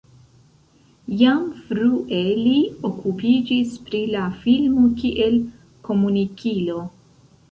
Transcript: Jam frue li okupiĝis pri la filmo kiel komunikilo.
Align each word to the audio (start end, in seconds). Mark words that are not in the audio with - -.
Jam 1.17 1.41
frue 1.65 2.21
li 2.45 2.53
okupiĝis 2.89 3.75
pri 3.89 4.01
la 4.15 4.23
filmo 4.45 4.85
kiel 5.01 5.37
komunikilo. 5.89 6.79